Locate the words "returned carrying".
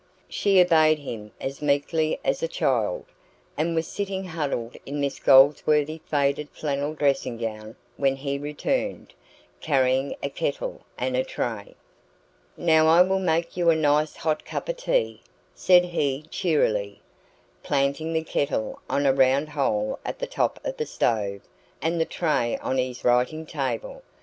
8.39-10.15